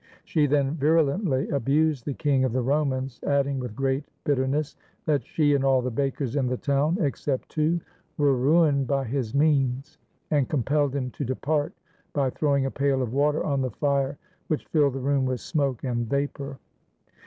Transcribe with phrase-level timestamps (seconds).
[0.25, 5.23] She then virulently abused the King of the Romans, adding with great bit terness, that
[5.23, 7.79] she and all the bakers in the town, except two,
[8.17, 9.99] were ruined by his means;
[10.31, 11.73] and compelled him to depart,
[12.13, 14.17] by throwing a pail of water on the fire,
[14.47, 16.57] which filled the room with smoke and vapor.